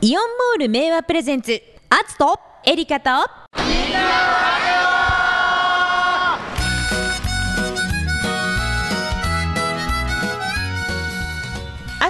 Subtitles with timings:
[0.00, 1.60] イオンモール名和プレゼンツ
[1.90, 3.10] アツとエリカと。
[3.10, 3.26] ア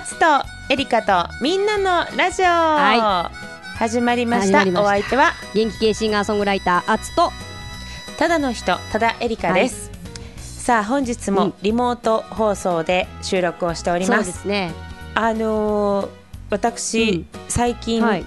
[0.05, 0.27] ツと
[0.69, 3.31] エリカとみんなのラジオ、は
[3.79, 4.59] 始まりました。
[4.59, 4.83] 始まりました。
[4.83, 7.33] お相手は元気系シンガーソングライターアツと。
[8.19, 9.91] ただの人ただエリカです、
[10.37, 11.55] さあ本日もうん。
[11.63, 14.75] リモート放送で収録をしておりそうま、ですすね。
[15.15, 16.18] あのー
[16.51, 17.27] 私、うん。
[17.49, 18.25] 最近、はい。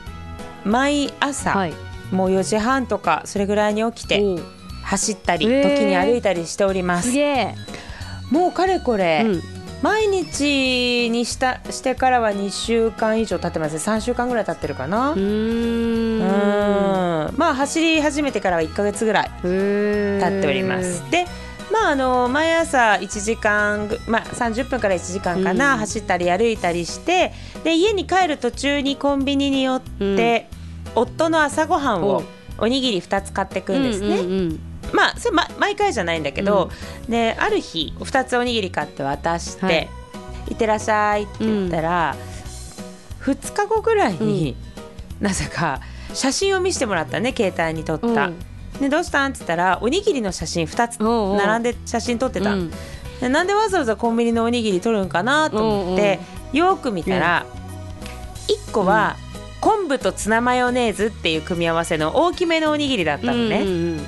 [0.64, 1.73] 毎朝、はい。
[2.12, 4.22] もう4時半とかそれぐらいに起きて
[4.84, 5.78] 走ったり、へー。
[5.78, 7.09] 時に歩いたりしております。
[8.30, 9.42] もうかれこれ、うん。
[9.81, 13.80] 毎日にしたしてからは2週間以上経ってますね。
[13.80, 15.14] 3週間ぐらい経ってるかな。
[15.14, 16.20] うん。
[16.20, 16.22] ん。
[17.36, 21.03] まあ走り始めてからは1ヶ月ぐらいへ経っております。
[21.09, 21.26] で
[21.81, 25.80] まああの毎朝1時間ぐ、まあ、30分から1時間かな、うん。
[25.80, 30.48] 走ったり歩いたりしてで家に帰る途中にコンビニに寄って、
[30.95, 32.23] 夫の朝ごはんを
[32.59, 34.59] おにぎり2つ買ってくんですね、うんうんうん。
[34.94, 36.69] まあそれ、ま、毎回じゃないんだけど、
[37.09, 39.89] である日2つおにぎり買って渡して「はい
[40.50, 42.16] い、ってらっしゃい」って言ったら、
[43.22, 44.56] 2日後ぐらいに、
[45.19, 45.81] なぜか
[46.13, 48.28] 写真を見せてもらったね携帯に撮った。
[48.28, 48.50] うん
[48.82, 49.32] でどうしたん？
[49.32, 52.72] って言ったらおにぎりの写真2つ並んで写真撮ってた、うん。
[53.20, 56.20] でなんでわざわざコンビニのおにぎり撮るんかなと思って
[56.54, 57.46] よく見たら、
[58.48, 59.16] 1個は
[59.62, 64.00] 昆布とツナマヨネーズっていう組み合わせの大きめのおにぎりだったのね、うんうん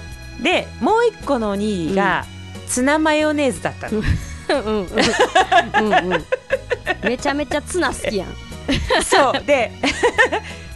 [0.42, 2.26] でもう1個のおにぎりが
[2.68, 4.04] ツナマヨネーズだったの、うん
[4.60, 4.88] うんうん。
[5.80, 6.26] うんうん。
[7.04, 8.30] めちゃめちゃツナ好きやん。
[9.04, 9.44] そう。
[9.46, 9.72] で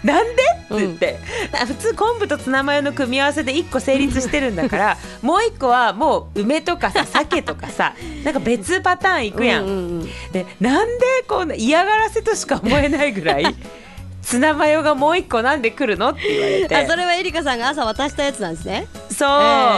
[0.03, 0.43] なんで？
[0.43, 1.19] ってうん言って、
[1.53, 9.63] あ普通昆布とツナマヨの組み合わせで1個成立してるんだからもう1個はもう梅とかさ 鮭とかさなんか別パターンいくやん。
[9.63, 10.09] うんうんうん。
[10.31, 13.55] でなんでこんな嫌がらせとしか思えないぐらい
[14.21, 16.75] ツナマヨがもう1個なんで来るのって言われて。
[16.75, 18.87] あそれはエリカさんが朝渡したやつなんですね。
[19.09, 19.29] そう、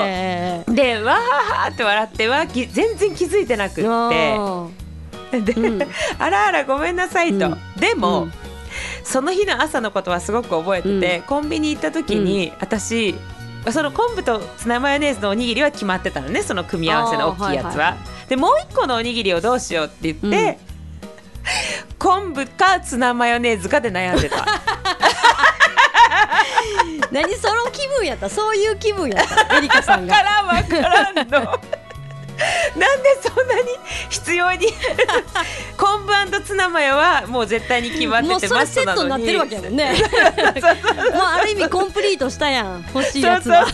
[0.05, 1.15] ええでわー
[1.63, 3.87] はーって笑ってわーき全然気づいてなくって。
[3.87, 4.67] あ
[5.31, 5.81] で、うん。
[6.17, 7.57] あらあらごめんなさいと、うん。
[7.79, 8.33] でも、うん
[9.03, 13.15] その日の朝のことはすごく覚えてて、コンビニ行った時に、私
[13.71, 17.69] その昆布とツナマヨネーズのおにぎりは決まってたのねその組み合わせの大きいやつは。
[17.71, 17.97] はいはいは
[18.29, 20.59] でもう一個のおにぎりをどうしようって言って、
[21.97, 24.35] 昆布かツナマヨネーズかで悩んでた。
[24.37, 24.45] ー
[27.11, 28.29] 何その気分やった？
[28.29, 29.57] そういう気分やった？
[29.57, 30.13] エリカさんが。
[30.15, 31.59] わからんわからんの。
[32.75, 33.69] なんでそんなに
[34.09, 34.67] 必要に。
[35.77, 39.93] 昆布ツナマヨはもう絶対に決まっててもうそれセットになってるわけやもんね。
[41.13, 43.67] もうある意味コンプリートしたやん欲しいやつは。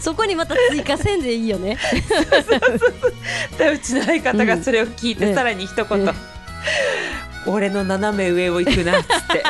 [0.00, 1.78] そこにまた追加せんでいいよね。
[3.58, 5.34] でうちの相方がそれを聞いて、うん。
[5.34, 6.14] さらに一言、うん。
[7.46, 9.44] 俺の斜め上を行くなっつって。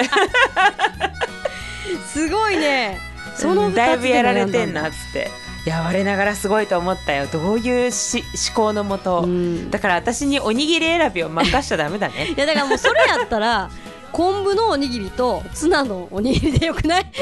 [2.12, 3.00] すごいね。
[3.36, 5.30] そのだいぶやられてんなっつって
[5.66, 7.26] いや我ながらすごいと思ったよ。
[7.26, 9.70] どういうし思考のもと、うん。
[9.70, 12.28] だから私におにぎり選びを任しちゃダメだね。
[12.34, 13.70] いやだからもうそれやったら
[14.12, 17.06] 昆布のおにぎりとツナのおにぎりでよくない？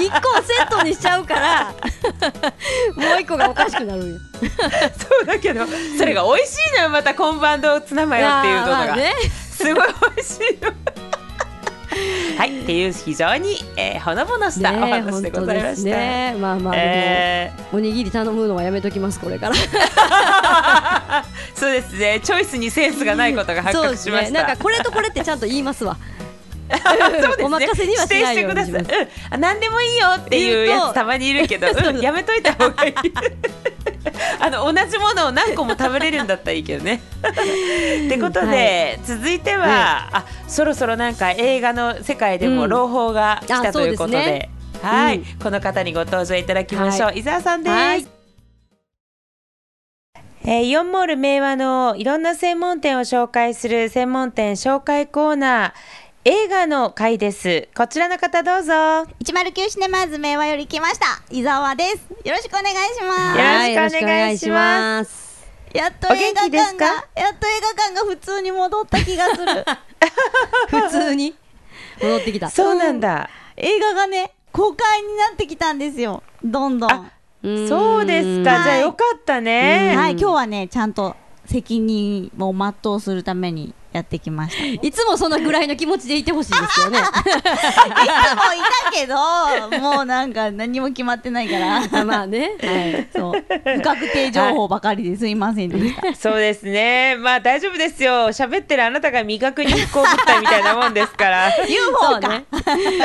[0.00, 1.74] 一個をセットにしちゃうから
[2.94, 4.18] もう一個がおかしくなるんよ。
[4.40, 5.66] そうだけど
[5.98, 9.12] それが美味しいのよまた昆布ツナマヨっていうのが、ね。
[9.56, 9.86] すごい
[10.16, 10.70] 美味しいの
[12.36, 16.36] はいっていう非常に、えー、ほのぼのしたおね話でございました、ね。
[16.38, 17.76] まあまあえー。
[17.76, 19.54] おにぎり頼むのはやめときますこれから。
[21.54, 22.20] そうですね。
[22.22, 24.30] チョイスにセンスがないことが発覚しました、ね。
[24.30, 25.96] なんかこれとこれってちゃんと言いますわ。
[26.74, 27.44] そうですね。
[27.44, 32.94] お任せにはしないようにしてください、うん、あ何でもいいよっていうやつたまにいるけど、うん、やめといた方がいい
[34.40, 37.00] あの同じものを何個も食べれるんだったらいいけどね。
[38.06, 42.70] ってことで、続いては、あそろそろなんか映画の世界でもうん。
[42.70, 44.48] 朗報が来たあということで,、そうで
[44.80, 44.88] すね。
[44.88, 45.24] はい、うん。
[45.42, 47.72] この方にご登場いただきましょう、は伊沢さんです。
[47.72, 48.06] はい。
[50.46, 55.72] えーイオンモール明和のいろんな専門店を紹介する専門店紹介コーナー
[56.26, 57.68] 映画の回です。
[57.76, 58.72] こちらの方どうぞ。
[58.72, 61.22] 109シネマーズ明和より来ました。
[61.30, 62.08] 伊沢です。
[62.26, 63.70] よろしくお願いします。
[63.70, 65.46] よろしくお願いします。
[65.74, 69.66] やっと映画館がやっと映画館が普通に戻った気がする。
[70.72, 71.34] 普通に？
[72.00, 72.48] 戻ってきた。
[72.48, 73.28] そうなんだ、
[73.58, 76.22] 映画がね公開になってきたんですよ。
[76.42, 76.90] どんどん。
[76.90, 77.12] あ
[77.68, 78.64] そうですか、はい。
[78.64, 86.98] じゃあよかったね、はい今日はねちゃんと責任を全うするためにやってきましたいいつもそのぐらいの気持ちでいてほしいですよね。
[86.98, 91.84] つもいたけどもうなんか何も決まってないから。
[92.00, 93.44] あまあね、はい、そう。
[93.76, 96.14] 不確定情報ばかりですいませんでした。
[96.16, 97.16] そうですね。
[97.16, 98.28] まあ大丈夫ですよ。
[98.28, 101.50] 喋ってるあなたが未確認飛行物体みたいなもんですから。
[101.66, 102.44] UFO か、ね。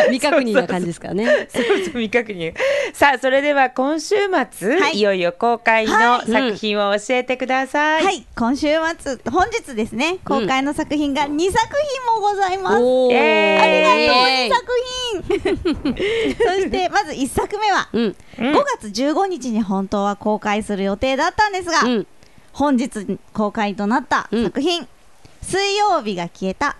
[0.08, 1.48] 未確認な感じですからね。
[1.54, 1.78] そうそう。
[2.00, 2.54] 未確認
[2.94, 4.16] さあそれでは今週
[4.52, 4.98] 末、はい。
[4.98, 6.32] い、よいよ公開のはい。
[6.32, 10.18] 作品を教えてください、はい、今週末本日ですね。
[10.26, 13.12] 公開の作品が2作品もございます、ありがとう。
[13.12, 14.48] イエー。
[14.48, 16.36] イ2作品。
[16.40, 18.02] そしてまず1作目はうん。
[18.04, 18.52] うん。
[18.54, 22.08] 5月15日に本当は公開する予定だったんですが、うん。
[22.54, 24.88] 本日公開となった作品
[25.44, 26.78] 「水曜日が消えた」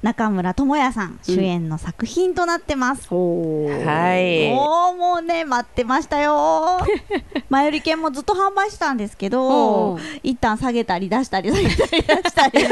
[0.00, 3.84] 中村智也さん主演の作品となってます、おー。
[3.84, 4.54] はい。
[4.54, 6.86] もうもうね待ってましたよ。
[7.50, 9.96] 前売り券もずっと販売してたんですけうんどう。
[9.96, 12.68] ん一旦下げたり出したり下げたり出したりで。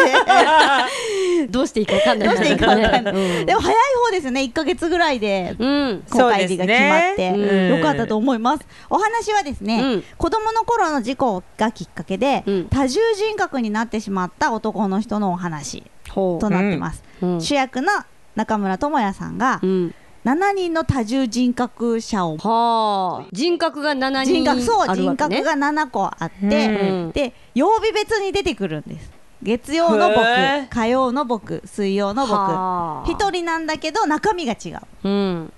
[1.51, 2.29] どうしていいかわかんない。
[2.29, 3.15] どうしていいかわかんない。
[3.15, 3.47] うん。
[3.47, 3.77] でも早い
[4.07, 4.41] 方ですよね。
[4.43, 6.05] 1か月ぐらいでうん。
[6.09, 7.77] 公開日が決まって、そうですね。
[7.79, 8.67] よかったと思います。
[8.89, 10.05] お話はですね、うん。
[10.17, 12.69] 子供の頃の事故がきっかけで、うん。
[12.69, 15.81] 多重人格になってしまった男の人のお話。
[15.81, 15.96] ほ
[16.41, 17.41] となってます、ううん。
[17.41, 17.89] 主役の
[18.35, 19.95] 中村智也さんがうん。
[20.25, 23.29] 7人の多重人格者をはあ。
[23.31, 27.13] 人格が7人人格そう人格が7個あって、うん。
[27.13, 29.13] で曜日別に出てくるんです。
[29.43, 30.25] 月曜の僕
[30.71, 32.35] 火曜の僕水曜の僕。
[32.35, 33.09] はあ。
[33.09, 34.77] 一人なんだけど中身が違う。
[34.77, 35.53] っうん。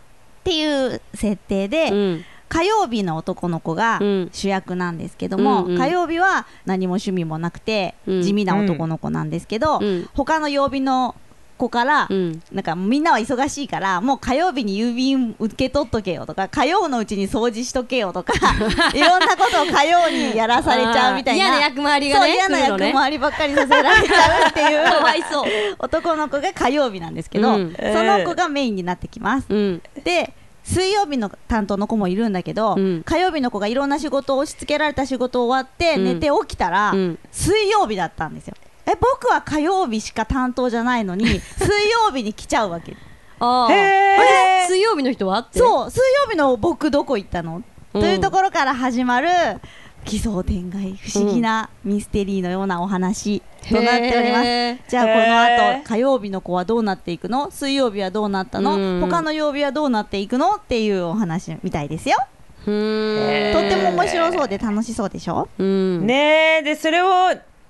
[0.44, 4.30] ていう設定で、うん火曜日の男の子がうん。
[4.32, 5.78] 主役なんですけども、うんうん。
[5.78, 8.22] 火曜日は何も趣味もなくて、うん。
[8.22, 10.08] 地味な男の子なんですけど、うん。
[10.14, 11.14] 他の曜日の
[11.58, 12.42] 子から、うん。
[12.52, 18.32] なんかみんなは忙しいからもう火曜日に郵便受け取っとけよとか火曜のうちに掃除しとけよとか
[18.94, 25.44] いろんなことを火曜にやらされちゃうみたいな嫌な役回りがねそう嫌な役回りばっかりさせられちゃうっていうかわいそう
[25.80, 27.74] 男の子が火曜日なんですけど、うん。
[27.76, 29.46] その子がメインになってきます。
[29.48, 29.82] うん。
[30.04, 30.32] で
[30.68, 33.02] 水曜日の担当の子もいるんだけど、うん。
[33.04, 36.04] 火曜日の子がいろんな仕事を押し付けられた仕事終わって、うん。
[36.04, 37.18] 寝て起きたら、うん。
[37.32, 38.54] 水曜日だったんですよ。
[38.86, 41.24] え僕は火曜日しか担当じゃないのに
[41.58, 42.96] 水曜日に来ちゃうわけ。
[43.40, 45.38] ああ水曜日の人は？
[45.38, 45.58] って？
[45.58, 47.62] そう水曜日の僕どこ行ったの、
[47.94, 48.00] うん。
[48.00, 49.28] というところから始まる
[50.08, 54.78] 奇想天外不思議なミステリーのようなお話となっております、へー。
[54.88, 57.50] じゃあこの後火曜日の子はどうなっていくの？
[57.50, 59.00] 水曜日はどうなったの、うん。
[59.00, 60.56] 他の曜日はどうなっていくの？
[60.56, 62.16] っていうお話みたいですよ。
[62.64, 65.48] とっても面白そうで楽しそうでしょ？
[65.58, 66.06] うん。
[66.06, 66.62] ねえ。
[66.62, 67.06] でそれを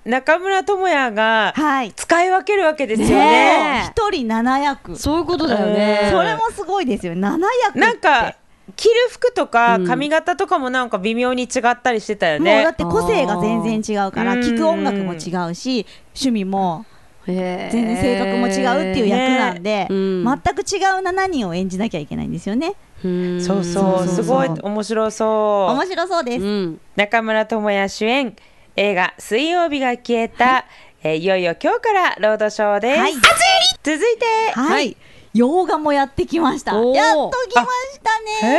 [0.05, 1.93] 中村智也がはい。
[1.93, 3.15] 使い分けるわけですよね。
[3.17, 3.83] ね。
[3.85, 3.91] え。
[3.91, 4.97] 一人7役。
[4.97, 6.01] そそういうことだよね。
[6.05, 7.15] うんれもすごいですよ。
[7.15, 7.79] 7役って。
[7.81, 8.35] なんか
[8.77, 9.85] 着る服とかうん。
[9.87, 12.75] 髪型とかもなんか微妙に違ったりしてたよもうだねっ。
[12.75, 16.85] て個性が全然違うから聴く音楽も違うし趣味も
[17.27, 20.25] 全全然性格も違うっていう役なんで、うん。
[20.25, 22.75] 全く違う7人を演じなきゃいけないんですよね。
[23.03, 24.09] そうそそうそうう。
[24.09, 25.75] すごい面白そう。
[25.75, 26.81] 面白そうです、うん。
[26.97, 28.35] 中村智也主演
[28.77, 30.65] 映画「水曜日が消えた」
[31.03, 33.01] えーいよいよ今日からロードショーです。
[33.01, 33.13] はい。
[33.13, 34.53] 続いて。
[34.53, 34.97] はい、はい
[35.39, 36.75] 洋画もやってきました。
[36.75, 38.59] やっと来ましたへね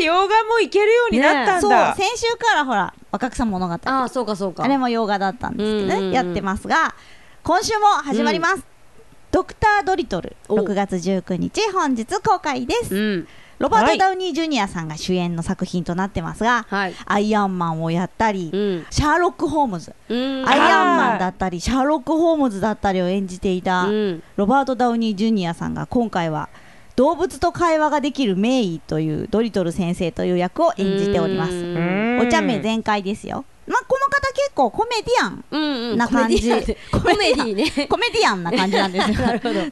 [0.00, 1.70] え洋画もいけるようになったんそう。
[1.70, 1.94] だ。
[1.94, 4.64] 先週からほら若草物語ああそうかそうか。
[4.64, 6.94] あれも洋画だったんですけどね、やってますが
[7.42, 8.62] 今週も始まります、
[9.30, 13.28] ドクター・ドリトルお6月19日本日公開です、うん
[13.60, 16.94] ロバート・はいダウニー・ジュニアさんが主演の作品となってますが、はい。
[17.04, 18.86] アイアンマンをやったり、うん。
[18.88, 20.48] シャーロック・ホームズ、うん。
[20.48, 24.22] アイアンマンだったりシャーロック・ホームズだったりを演じていた、うん。
[24.36, 26.48] ロバート・ダウニー・ジュニアさんが今回は
[26.96, 31.52] 動物と会話ができるメイというドリトル先生という役を演じております。
[32.26, 33.44] お茶目全開ですよ。
[33.66, 33.99] まあこの方
[34.32, 35.98] 結構コメディアンうんうん。
[35.98, 37.00] な感じコメディアン。
[37.00, 37.86] コメディね。
[37.88, 39.16] コメディアンな感じなんですよ。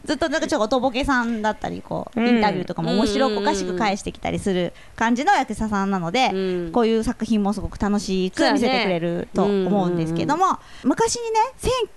[0.04, 6.36] ずっとなんかちょっとおとぼけさんだったりこううんインタビューとかも面白くおかしく返してきたりする感じの役者さんなので、う
[6.68, 6.72] ん。
[6.72, 11.38] こういう作品もすごく楽しく見せてくれると思うんですけども、昔にね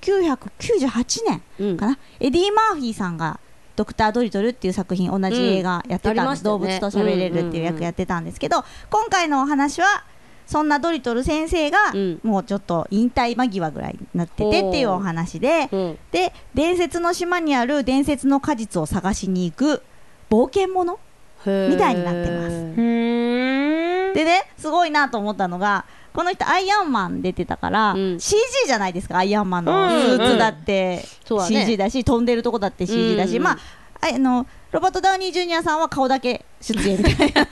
[0.01, 3.39] 1998年うんかな、エディ・マーフィーさんが
[3.75, 10.03] 「ドクター・ドリトル」っていう作品同じ映画やってたんです、うんありましたよ動物ねと喋れるっていう役やってたんですけど、今回のお話は
[10.51, 12.20] そんなドリトル先生がうん。
[12.24, 15.77] もうちょっと引退間際ぐらいになっててっていうお話で、う。
[15.77, 19.81] んで伝説の島にある伝説の果実を探しに行く
[20.29, 21.00] 冒険者？
[21.46, 22.75] みたいになってます。
[22.75, 28.20] でねすごいなと思ったのがこの人アイアンマン出てたから、うん。
[28.20, 28.36] CG
[28.67, 31.05] じゃないですかアイアンマンのうんスーツだって。
[31.24, 31.62] そうだね。
[31.62, 33.43] CG だし、飛んでるとこだって CG だし、うん。
[33.43, 33.58] まあ
[34.01, 37.48] ああのロバート・ダウニー・ジュニアさんは顔だけ出演みたいな。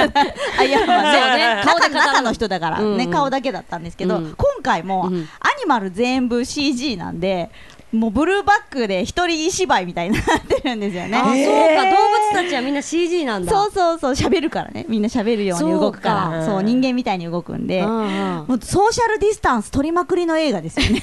[0.58, 1.62] アイアンマンそうね。
[1.66, 4.36] 顔で語る中中の人だからね、うんうん顔だけだったんですけど、うん。
[4.36, 5.28] 今回も、うん。
[5.40, 7.50] アニマル全部 CG なんで
[7.92, 11.18] もうブルーバックで一人芝居みたいになってるんですよね。
[11.18, 11.84] あ、そうか。
[11.90, 11.98] 動
[12.36, 13.52] 物たちはみんな CG なんだ。
[13.52, 14.12] そうそうそう。
[14.14, 14.86] 喋るからね。
[14.88, 16.24] みんな喋るように動くから。
[16.24, 16.46] そうか。
[16.46, 17.82] そう人間みたいに動くんで。
[17.82, 18.46] うんうん。
[18.48, 21.02] もうソーシャルディスタンス取りまくりの映画ですよね。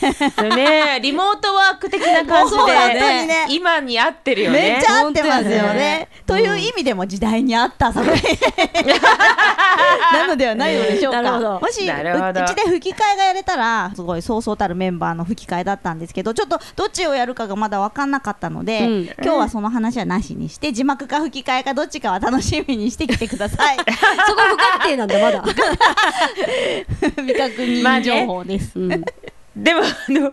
[0.57, 3.47] ねリモートワーク的な感じそう本当にでね。
[3.51, 4.59] 今に合ってるよね。
[4.59, 5.57] めっちゃ合ってますよね。
[5.75, 6.09] ね。
[6.27, 8.37] という意味でも時代に合った作品。
[10.13, 11.23] なのではないのでしょうか。
[11.23, 11.61] なるほど。
[11.61, 19.05] もしうちで吹き替えがやれたらすごいそうそうたるメンバーの吹き替えだったんですけどちょっとどっちをやるかがまだ分かんなかったので、うん。
[19.05, 23.77] 今日はその話はなしにして字幕か吹き替えかどっちかは楽しみにしてきてください。
[23.81, 25.43] そこ不確定なんだまだ、
[27.17, 28.79] 未確認情報です。
[28.79, 29.05] うん、
[29.57, 30.33] でもあの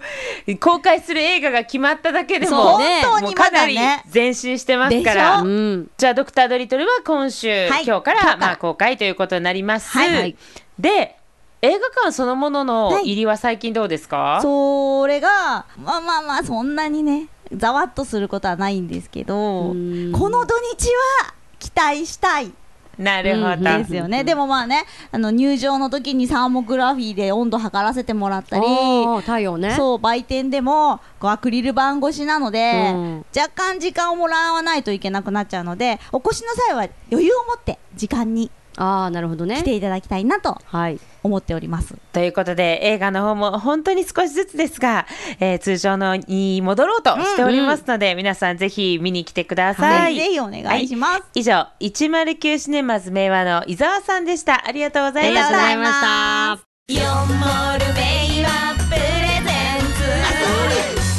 [0.59, 3.01] 公開する映画が決まっただけでもね。
[3.21, 3.77] もうかなり。
[4.13, 7.85] 前進してますかでらうん、じゃあドクタードリトルは今週、はい。
[7.85, 8.38] 今日から。
[8.38, 10.13] まあ公開ということになります、はい。
[10.13, 10.35] はい。
[10.77, 11.15] で
[11.63, 13.03] 映画館そのもののはい。
[13.03, 20.12] 入りは最近どうですか、それがまあまあまあそんなにねざわっとすることはないんですけどうん。
[20.12, 20.88] この土日
[21.24, 22.51] は期待したい。
[22.98, 29.75] なるほど、うんですよね、でもまあねあの入場の時にサーモグラフィーで温度測らせてもらったりね。
[29.75, 33.25] そう売店でもこうアクリル板越しなので、うん。
[33.36, 39.58] 若干時間をもらわないといけなくなっちゃうのでお越しの際は余裕を持って時間にああなるほどね。
[39.58, 41.00] 来ていただきたいなとはい。
[41.24, 41.96] 思っております。
[42.12, 45.06] ということで映画の方も本当に少しずつですが、
[45.39, 50.01] えー通常のに戻ろうとしておりますので、皆さんぜひ見に来てください。
[50.01, 51.24] はい、ぜひお願いします。
[51.36, 54.68] 以上109シネマズ明和の伊沢さんでした。
[54.68, 55.50] ありがとうございました。
[55.50, 58.01] ありがとうございましたイオンモールベ
[58.42, 60.03] イはプレゼンツ。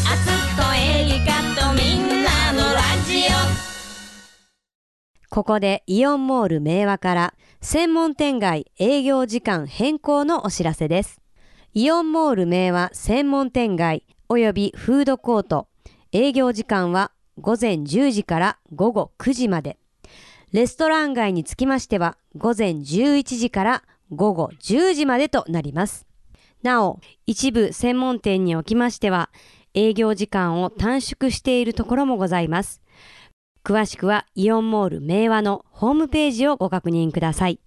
[0.07, 1.33] あつとエリカ
[1.69, 3.25] とみんなのラジ
[5.31, 7.35] ここでイオンモール明和から
[7.66, 11.23] 専門店街営業時間変更のお知らせです。
[11.73, 15.68] イオンモール明和専門店街およびフードコート
[16.12, 19.78] 営業時間は午前10時から午後9時まで。
[20.52, 26.06] レストラン街につきましては午前11時から午後10時までとなります。
[26.62, 29.30] なお、一部専門店におきましては
[29.73, 32.84] 営業時間を短縮しているところもございます。
[33.64, 37.61] 詳しくはイオンモール明和のホームページをご確認ください。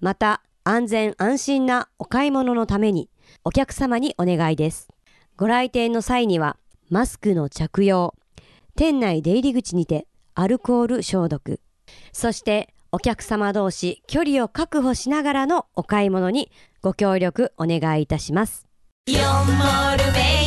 [0.00, 3.08] また、安全安心なお買い物のために
[3.44, 4.88] お客様にお願いです。
[5.36, 6.58] ご来店の際には
[6.90, 8.14] マスクの着用、
[8.76, 11.60] 店内出入り口にてアルコール消毒、
[12.12, 16.50] そしてお客様同士距離を確保しながらのお買い物に
[16.82, 18.66] ご協力お願いいたします。
[19.06, 20.43] イオンモール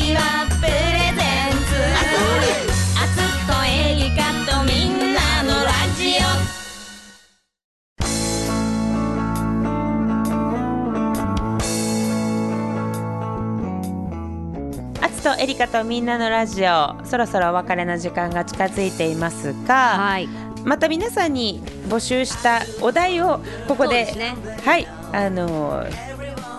[15.38, 20.28] アツとエリカとみんなのラジオそろそろお別れの時間が近づいていますが、はい。
[20.66, 25.86] また皆さんに募集したお題をここでねはいあの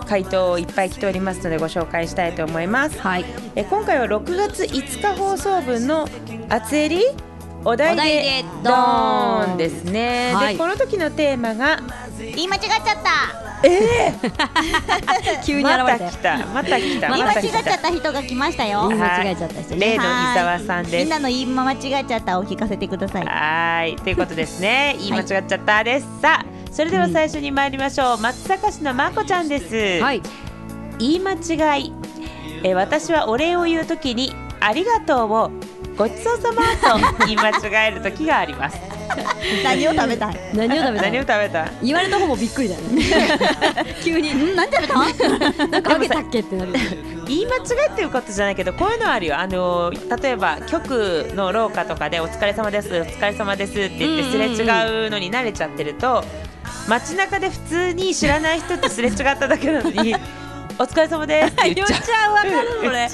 [0.07, 2.99] 回答いっぱい来ておりますのでご紹介したいと思います。
[2.99, 3.25] はい。
[3.55, 6.07] え今回は6月5日放送分の
[6.49, 7.03] 「あつえり
[7.65, 10.33] お題ででドドーン」ーンですね。
[10.33, 11.81] はいでこの時のテーマが
[12.17, 13.48] 言い間違っちゃった
[15.45, 16.11] 急にま現れて。
[16.11, 16.17] た来。
[16.17, 16.45] た。
[16.47, 17.09] また来た。
[17.09, 18.87] 言い間違っちゃった人が来ましたよ。
[18.89, 19.01] 言い。
[19.01, 19.85] 間違えちゃった人ね。
[19.87, 20.97] 例の伊沢さんです。
[20.97, 23.25] みんなの言い間違えちゃったを聞かせてください。
[23.25, 23.95] はーい。
[23.97, 24.95] ということですね。
[24.99, 30.21] 言い間違っちゃったです、さあそれでは最初に参りましょう、松阪市のまこちゃんです、はい。
[30.99, 31.93] 言い間違い。
[32.63, 35.51] え私はお礼を言うときにありがとうを
[35.97, 36.63] ごちそうさま
[37.17, 38.88] と言い間違える時があります
[39.63, 40.39] 何を食べたい？
[40.53, 43.03] 何を食べた何を食べた言われた方もびっくりだよね。
[44.03, 44.31] 急に。
[44.33, 44.95] ん何食べた？
[45.67, 46.73] なんかあげたっけってなる。
[47.27, 56.23] 言い間違いっていうことじゃないけどこういうのあるよあの例えば局の廊下とかで「お疲れ様ですお疲れ様です」って言ってすれ違うのに慣れちゃってると
[56.87, 60.15] 街中で普通に知らない人とすれ違っただけなのに
[60.79, 62.01] 「お疲れ様です」って言っちゃう。
[62.01, 62.89] ちゃうわかるそれ。
[62.89, 63.09] マ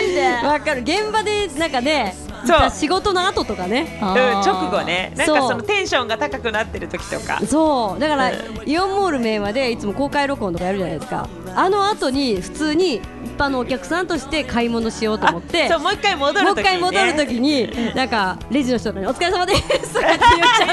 [0.00, 2.14] ジでわかる現場でなんかね
[2.46, 2.70] そう。
[2.70, 3.98] 仕事の後とかね。
[4.00, 4.08] うん、
[4.40, 5.12] 直後ね。
[5.16, 7.40] なんかそのテンションが高くなってる時とか。
[7.46, 8.00] そう。
[8.00, 8.68] だからうん。
[8.68, 11.28] イオンモール名和でいつも公開録音とかやるじゃないですか。
[11.54, 13.02] あの後に普通に一
[13.36, 15.68] 般のお客さんとして買い物しようと思って。
[15.68, 20.18] そうもう一回戻る時に、ね、もう一回戻る時になんかレジの人とかに「お疲れ様です」と かって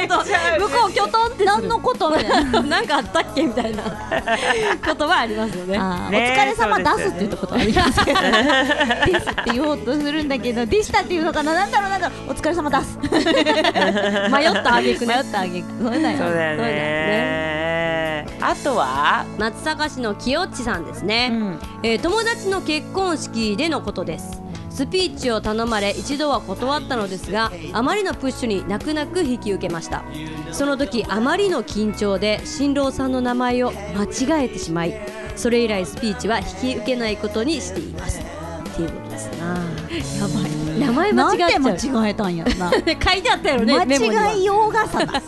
[0.08, 3.84] 言っちゃうと向こうきょとんって何のことみたいななんかあったっけみたいな。
[4.86, 5.74] ことはありますよね。
[5.74, 12.98] ねお疲れ様出すって言ったことありますけどですって言おうとするんだけどでしたっていうのかななんだろうなんだろうお疲れ様出す。
[14.32, 15.16] 迷ったあげくね。
[15.16, 18.28] 迷ったあげくそうだよそうだよそうだよね。
[18.42, 21.60] あとは、松阪市のきよっちさんですね、うん。
[21.84, 24.42] えー友達の結婚式でのことです。
[24.70, 30.04] スピーチを頼まれ一度は断ったのですがあまりのプッシュに泣く泣く引き受けました。
[30.52, 34.04] その時あまりの緊張で新郎さんの名前を間
[34.42, 34.94] 違えてしまい
[35.38, 38.20] それ以来スピーチは引き受けないことにしています。
[38.20, 39.46] っていうことですな。
[39.48, 41.50] やばい名前間違えちゃう。
[41.50, 42.72] なんで間違えたんやろな。
[42.76, 42.78] 書
[43.18, 45.22] いてあったやろね間違いようがさだ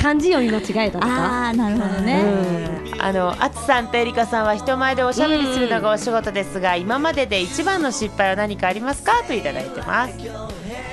[0.00, 1.06] 漢字読み間違えたとか。
[1.06, 2.22] ああなるほどね。
[3.00, 9.22] あのあつさんとえりかさんは人前でおしゃべりするのがお仕事ですが、今までで一番の失敗は何かありますか？
[9.26, 10.14] といただいてます。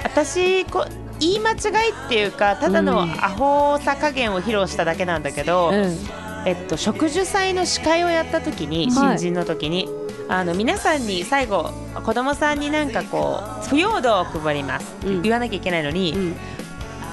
[0.04, 0.86] 私こ
[1.20, 1.56] 言い間違
[1.88, 5.98] いっていうかただのアホさ加減を披露しただけなんだけど、うん。
[6.46, 9.18] えっと、植樹祭の司会をやった時にはい。
[9.18, 9.90] 新人の時に、
[10.28, 11.72] あの皆さんに最後
[12.04, 15.22] 子供さんになんかこう腐葉土を配ります、うん。
[15.22, 16.36] 言わなきゃいけないのに、うん。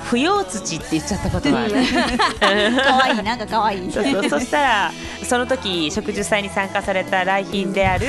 [0.05, 1.73] 腐葉土って言っちゃったことがある。
[2.83, 3.93] 可愛いなんか可愛い。
[3.93, 4.29] そうそう。
[4.31, 4.93] そしたら
[5.23, 8.07] その時植樹祭に参加された来賓である、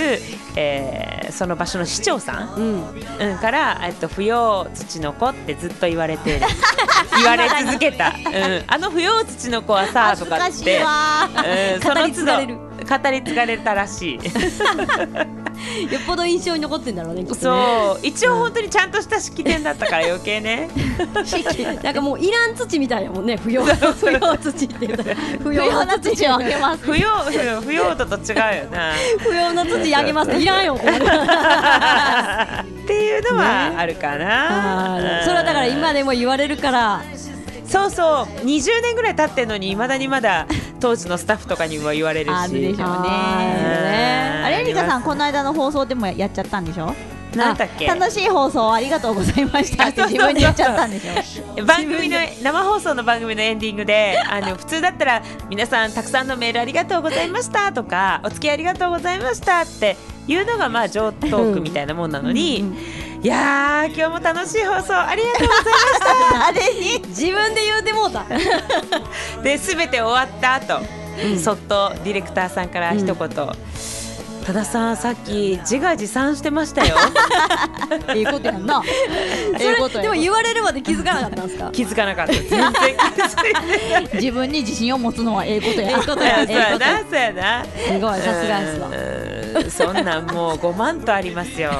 [0.55, 3.31] えーその場所の市長さん、うん。
[3.31, 6.41] うん、から、えっと、腐葉土の子ってずっと言われてる
[7.17, 10.83] 言われ続けた、 うん、あの腐葉土の子はさとかって。
[10.83, 12.55] わうん、その語り継がれる。
[12.55, 14.19] 都度語り継がれたらしい。
[15.91, 17.29] よっぽど印象に残ってんだろうねね。
[17.33, 18.05] そう。
[18.05, 20.69] 一応本当にちゃんとした式典だったから余計ね。
[21.83, 23.37] なんかもういらん土みたいやもんね。
[23.37, 23.69] 不要不
[24.11, 26.83] 要土って言ったら不不要な土をあげます。
[26.83, 27.23] 腐葉
[27.61, 28.93] 腐葉土と違うよな。
[29.19, 30.31] 不要な土あげます。
[30.31, 30.85] いらんよって
[32.93, 37.01] いうのはあるかな、あーそれはだから今でも言われるから。
[37.65, 38.45] そうそう。
[38.45, 40.47] 20年ぐらい経ってんのにいまだにまだ
[40.83, 42.33] 当時のスタッフとかにも言われるし。
[42.35, 42.83] あるでしょうね。
[42.83, 46.93] ああれエリカさんこの間の放送でもやっちゃったんでしょ？
[47.33, 47.87] なんだっけ？
[47.87, 51.63] 楽しい放送ありがとうございましたって自分で言っちゃったんでしょ？
[51.63, 59.95] 番組の生放送の番組のエンディングであの普通だったら皆さんたくさんのメールありがとうございましたとかお付き合いありがとうございましたって
[60.27, 62.65] いうのがまあ上トークみたいなもんなのに、
[63.23, 65.63] いやー今日も楽しい放送ありがとうござい
[66.53, 67.07] まし誰 に？
[67.07, 68.19] 自分で言うてもうた。
[68.25, 68.35] た
[69.41, 70.81] で全て終わった後、
[71.41, 73.55] そっとディレクターさんから一言、多
[74.53, 76.97] 田さんさっき自画自賛してましたよ。
[78.13, 78.81] ええことやんな。
[79.57, 81.69] えそれでも言われるまで気づかなかったんですか？
[81.71, 85.91] 気づかなかった全然自分に自信を持つのはええことや。
[85.91, 86.45] ええことや。
[86.45, 87.63] そうやなそうやな。
[87.65, 88.87] すごいさすがですわ。
[88.89, 91.71] うんそんなんもう5万とありますよ。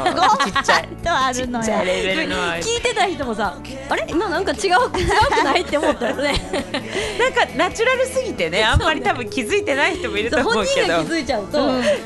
[0.46, 2.36] ちっちゃいとあるのちっちゃやいレベルの。
[2.56, 3.58] 聞いてた人もさ
[3.90, 4.06] あれ？
[4.10, 5.62] 今なんか違う違うくない？
[5.62, 6.34] って思ったよね。
[7.20, 10.64] なんかナチュラルすぎてねあんまり多分気づいてない人もいると思うけど。
[10.64, 11.60] 本人が気づいちゃうと、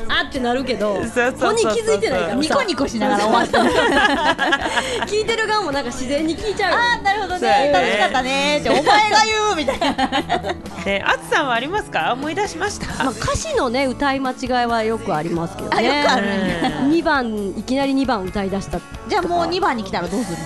[0.08, 2.34] あってなるけど本人気づいてないからさ。
[2.36, 3.58] ニコニコしながら終わった。
[5.06, 6.78] 聞いてる側もなんか自然に聞いちゃうよ。
[6.78, 7.40] あーなるほどね。
[7.48, 7.72] ね。
[7.72, 8.90] 楽しかったねってお前が
[9.24, 9.88] 言うみたいな。
[10.84, 12.12] ねあつさんはありますか？
[12.12, 15.76] 思い出しました、まあ、歌詞のね歌い間違いはよくありますけどね。
[15.76, 16.26] あよくある。
[16.26, 16.90] んやうん。
[16.92, 18.80] 2番いきなり2番歌い出した。
[19.08, 20.44] じゃあもう2番に来たらどうするの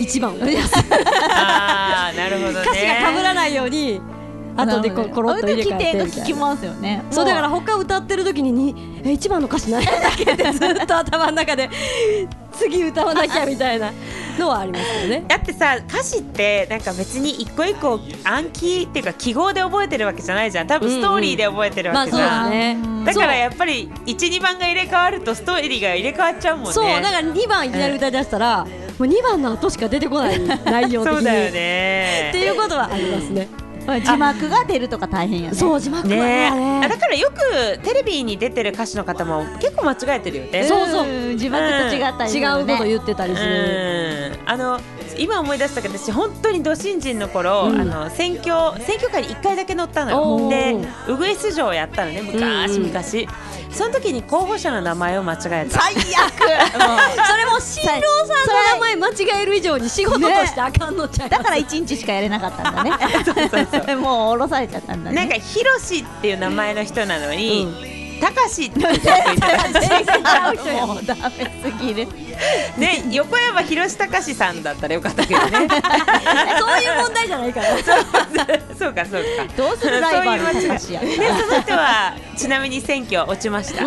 [0.00, 0.74] ？1番歌い出す。
[1.30, 2.60] あーなるほどね。
[2.60, 4.00] 歌詞が被らないように
[4.56, 6.04] 後でこコロッと入れ替えてみたいな。
[6.04, 11.70] 聞きますよねそうだから他歌ってる時ににえ一番の歌詞何だっけってずっと頭の中で
[12.52, 13.92] 次歌わなきゃみたいな
[14.38, 15.24] のはありますよね。
[15.28, 20.66] だってさ歌詞ってなんか別に一個一個暗記っていうか記号で覚えてるわけじゃないじゃん。
[20.66, 26.72] 多分ストーリーで覚えてるわけじゃん、だからやっぱり12番が入れ替わるとストーリーが入れ替わっちゃうもんね。
[26.72, 31.16] そうだから2番いきなり歌い出したら、もう2番の後しか出てこない内容的に。
[31.16, 33.48] そうだよってねいうことはありますね。
[34.00, 35.56] 字幕が出るとか大変やね。
[35.56, 40.64] そう字幕はねだからよくテレビに出てる歌手の方も結構間違えてるよね。
[40.64, 41.06] そうそう。
[41.06, 44.36] ん字幕と違ったりす違うこと言ってたりする。
[44.44, 44.50] うん。
[44.50, 44.80] あの
[45.18, 47.80] 今思い出したけど私本当にど新人の頃、うん。
[47.80, 50.48] あの選挙選挙会に1回だけ乗ったのよ。
[50.48, 50.76] で
[51.08, 52.82] ウグイス城をやったのね昔うん。
[52.86, 53.28] 昔、
[53.72, 55.80] その時に候補者の名前を間違えた。
[55.80, 56.00] 最悪。
[56.00, 63.96] それも新郎さんの名前間違える以上に仕事としてあかんのちゃうだから1日しかやれなかったんだね。
[63.96, 65.16] もう降ろされちゃったんだね。
[65.16, 68.00] なんかヒロシっていう名前の人なのに、うん。
[68.20, 70.16] たかしって言ってた全然
[70.52, 71.30] 違う人やもうダメ
[71.64, 72.06] すぎる
[72.78, 75.68] ね横山ひろしたかしさんだったらよかったけどね。
[76.58, 77.68] そういう問題じゃないから。
[78.78, 79.22] そうかそう。
[79.22, 80.76] かどうするライバルでその
[81.62, 83.84] 人はちなみに選挙落ちました。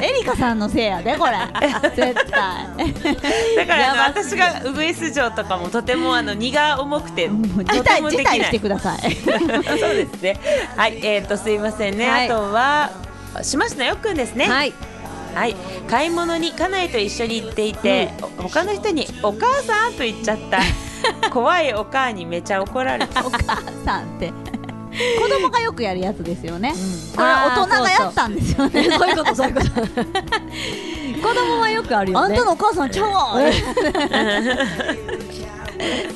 [0.00, 1.32] エリカさんのせいやでこれ。
[1.94, 2.94] 絶対。
[3.56, 7.34] だから私がウグイス城とかもとてもあの荷が重くて辞
[7.80, 9.14] 退辞退してください。
[9.14, 10.40] そうですね。
[10.76, 12.26] はいえっ、とすいませんね、はい。
[12.26, 12.90] あとは
[13.42, 14.48] 島下よっくんですね。
[14.48, 14.72] はい。
[15.34, 15.56] はい、
[15.88, 20.60] 買い物に家内と一緒に行っていて、お他の人に「お母さん」と言っちゃった。
[21.30, 23.26] 怖いお母にめちゃ怒られた。
[23.26, 24.32] お母さんって。
[25.20, 26.72] 子供がよくやるやつですよね、
[27.16, 28.90] これは大人がやったんですよね。
[28.96, 29.66] そういうことそういうこと。
[29.74, 32.34] 子供はよくあるよね。
[32.36, 33.34] あんたのお母さんちゃうわ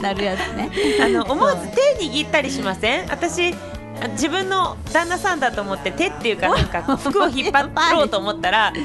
[0.01, 0.71] なるやつね。
[1.03, 3.11] あの思わず手握ったりしません？
[3.11, 3.68] 私あ
[4.13, 8.81] 自分の旦那さんだと思って手っていうかなんか服を引っ張ろうと思ったら 違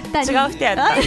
[0.50, 0.90] う人やった。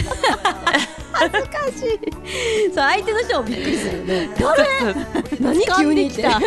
[1.13, 2.65] 恥ずかしい。
[2.67, 4.29] そう相手の人もびっくりするよね。
[4.37, 4.95] そうそう
[5.39, 6.39] 何急に来た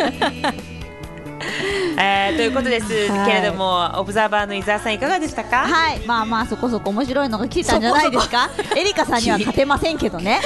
[1.99, 3.27] えーということですはい。
[3.27, 5.57] けれどもオブザーバーの伊沢さんいかがでしたか？
[5.67, 5.99] はい。
[6.05, 8.49] まあまあそこそこ面白いのが来たんじゃないですか？
[8.77, 10.39] エリカさんには勝てませんけどね。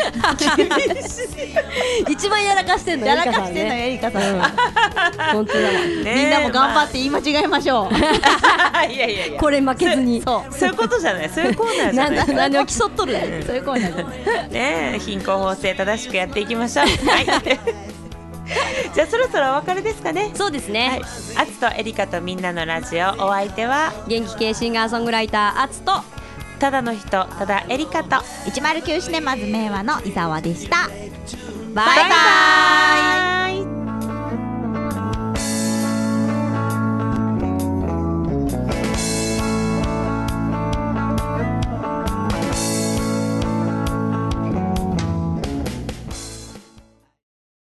[2.10, 4.51] 一番やらかしてんのやらかしてんのエリカさんは
[5.34, 5.73] 本当だわ。
[5.73, 7.91] ねみんなも頑張って言い間違えましょう。
[7.91, 7.97] ま
[8.80, 9.39] あいやいやいや。
[9.39, 10.21] これ負けずに。
[10.21, 10.54] そう。
[10.54, 11.30] そういうことじゃない。
[11.30, 13.15] そういうコーナーじゃなないん何を競っとる。
[13.45, 14.49] そういうコーナーじゃない。
[14.51, 16.86] ね貧困法制正しくやっていきましょう。
[16.86, 17.94] はい
[18.93, 20.31] じゃあそろそろお別れですかね。
[20.36, 20.73] そうですはい。
[20.73, 21.01] ね、
[21.38, 23.10] アツとエリカとみんなのラジオ。
[23.25, 23.91] お相手は？
[24.08, 25.93] 元気系シンガーソングライターアツと。
[26.60, 28.17] ただの人ただエリカと。
[28.49, 30.88] 109シネマズ名和の伊沢でした。
[31.73, 33.35] ババイバイ